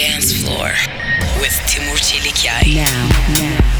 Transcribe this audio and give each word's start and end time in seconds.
dance 0.00 0.32
floor 0.32 0.72
with 1.40 1.52
Timur 1.66 1.96
Çelikyay. 1.96 2.74
Now, 2.74 3.08
now. 3.38 3.79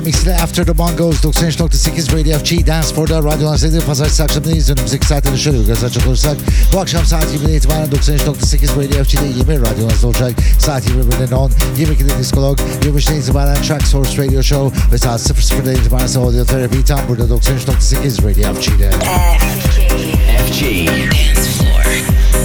Mixiyle 0.00 0.36
After 0.36 0.64
the 0.64 0.78
Bongos 0.78 1.24
93.8 1.24 2.18
Radio 2.18 2.38
FG 2.38 2.66
Dance 2.66 2.94
For'da 2.94 3.18
radyo 3.18 3.48
anonsları 3.48 3.80
pazartesi 3.80 4.22
akşamındayız. 4.22 4.70
Önümüzdeki 4.70 5.06
saatte 5.06 5.36
şöyle 5.36 5.62
göz 5.62 5.84
açık 5.84 6.06
olursak 6.06 6.36
bu 6.72 6.80
akşam 6.80 7.06
saat 7.06 7.24
20'den 7.24 7.54
itibaren 7.54 7.88
93.8 7.88 8.68
Radio 8.68 9.04
FG'de 9.04 9.26
20 9.38 9.60
radyo 9.60 9.84
anonsları 9.84 10.06
olacak. 10.06 10.32
Saat 10.58 10.84
21'den 10.86 11.32
10, 11.32 11.50
22'de 11.78 12.18
Diskolog, 12.18 12.58
23'den 12.82 13.16
itibaren 13.16 13.62
Track 13.62 13.86
Source 13.86 14.24
Radio 14.24 14.42
Show 14.42 14.92
ve 14.92 14.98
saat 14.98 15.20
00'da 15.20 15.72
itibaren 15.72 16.14
Audio 16.14 16.44
Therapy 16.44 16.80
tam 16.80 17.00
burada 17.08 17.24
93.8 17.24 18.24
Radio 18.24 18.54
FG'de. 18.54 18.90
FG. 20.46 20.86
Dance 20.86 21.50
floor. 21.58 22.35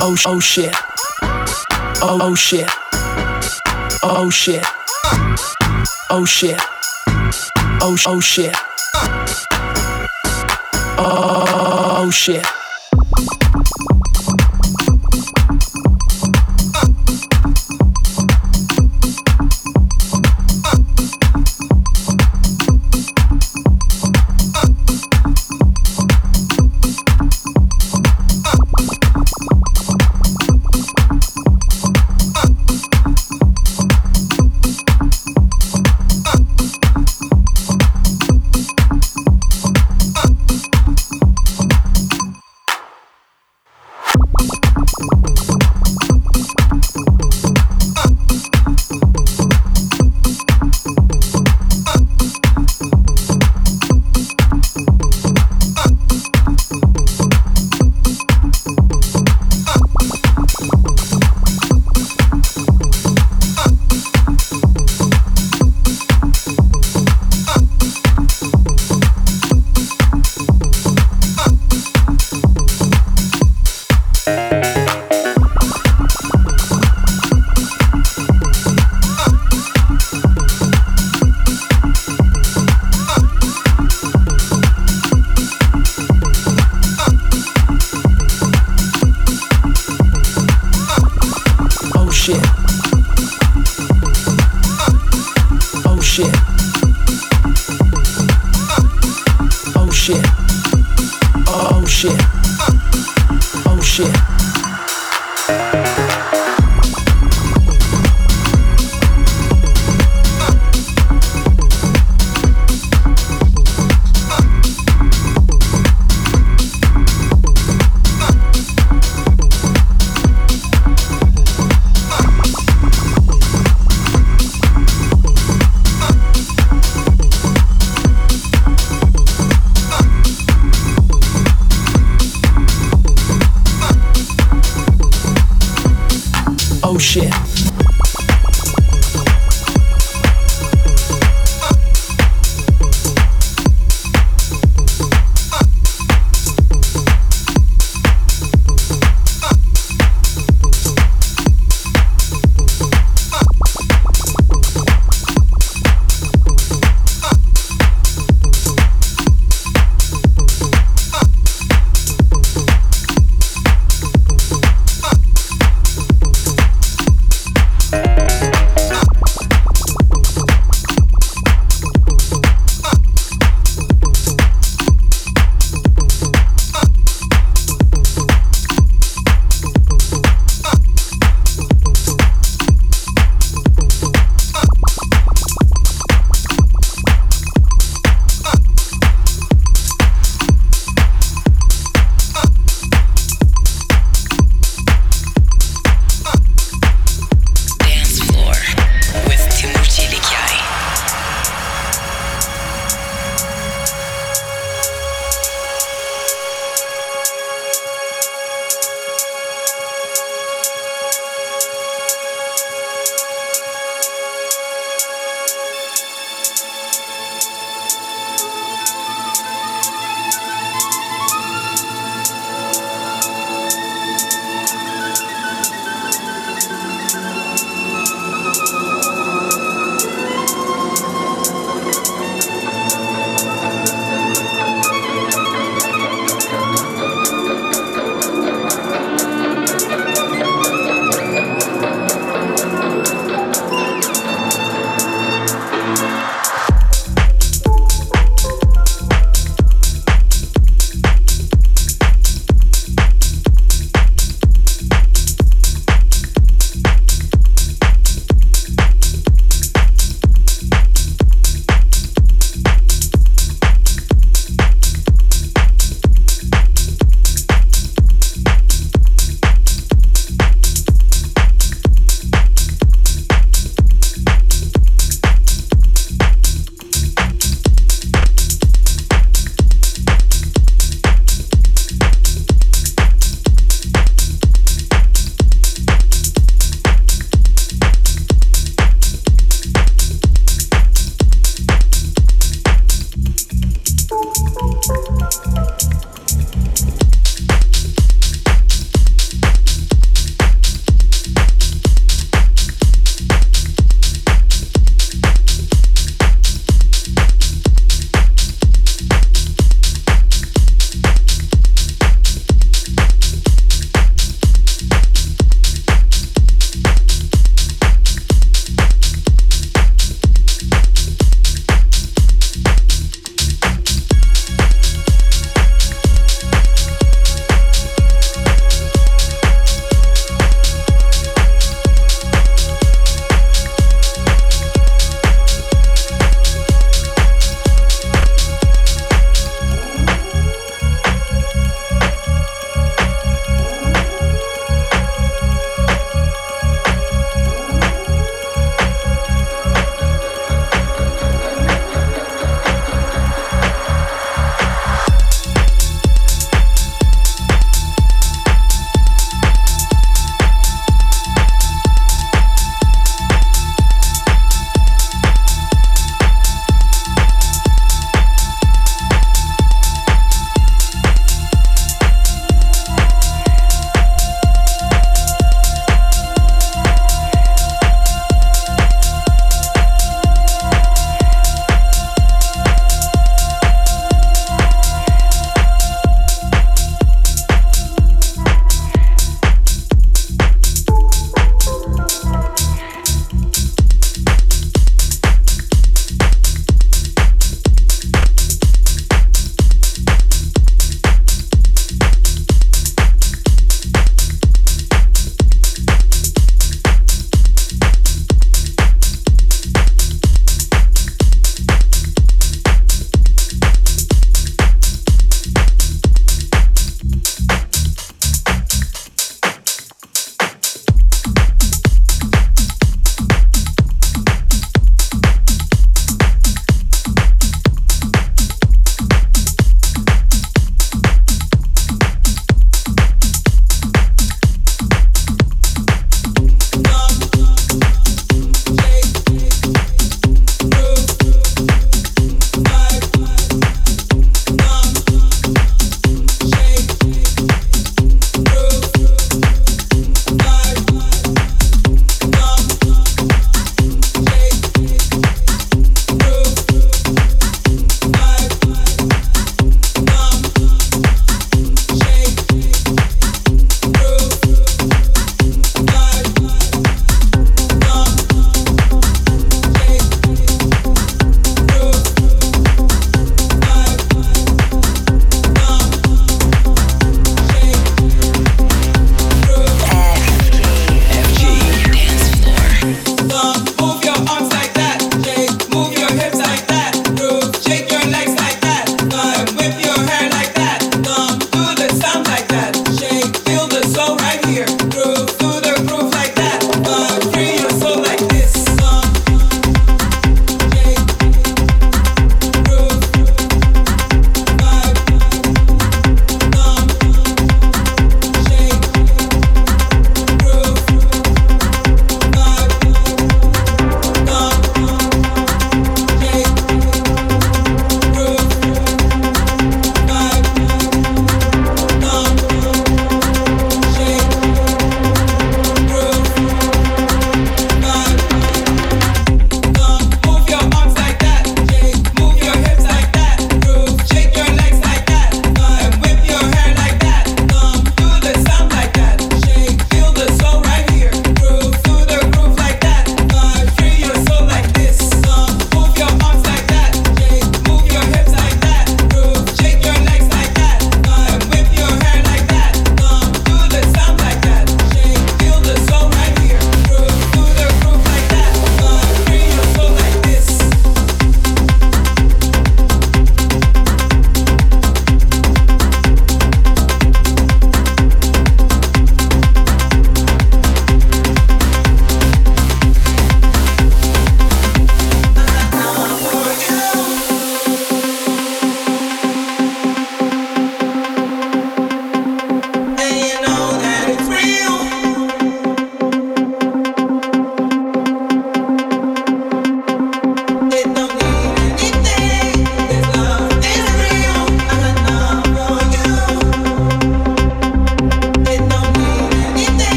Oh 0.00 0.16
oh 0.26 0.40
shit. 0.40 0.72
Oh 2.00 2.18
oh 2.22 2.34
shit. 2.34 2.68
Oh 4.02 4.30
shit. 4.30 4.64
Oh 6.10 6.24
shit. 6.24 6.58
Oh 7.80 7.96
oh 8.06 8.20
shit. 8.20 8.54
Oh, 11.00 11.94
oh 11.98 12.10
shit. 12.10 12.44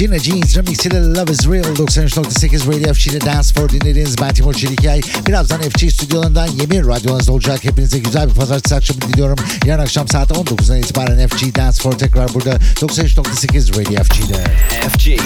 Gina 0.00 0.18
Jeans 0.18 0.56
Remix 0.56 0.86
ile 0.86 0.98
Love 0.98 1.30
is 1.30 1.46
Real 1.46 1.74
93.8 1.74 2.66
Radio 2.66 2.94
FG'de 2.94 3.20
Dance 3.20 3.48
for 3.54 3.68
dinlediğiniz 3.68 4.18
ben 4.20 4.34
Timur 4.34 4.54
Çelikay. 4.54 5.00
Birazdan 5.26 5.60
FG 5.60 5.92
stüdyolarından 5.92 6.46
Yemin 6.46 6.88
Radyonuzda 6.88 7.32
olacak. 7.32 7.64
Hepinize 7.64 7.98
güzel 7.98 8.28
bir 8.28 8.34
pazartesi 8.34 8.74
akşamı 8.74 9.00
diliyorum. 9.00 9.38
Yarın 9.66 9.82
akşam 9.82 10.08
saat 10.08 10.30
19'dan 10.30 10.78
itibaren 10.78 11.28
FG 11.28 11.56
Dance 11.56 11.82
for 11.82 11.92
tekrar 11.92 12.34
burada 12.34 12.56
93.8 12.56 13.80
Radio 13.80 14.04
FG'de. 14.04 14.44
FG. 14.88 15.20